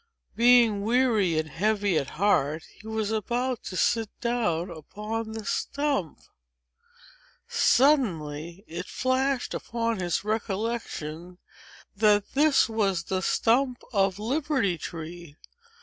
[0.35, 6.21] Being weary and heavy at heart, he was about to sit down upon the stump.
[7.47, 11.37] Suddenly, it flashed upon his recollection,
[11.95, 15.37] that this was the stump of Liberty Tree!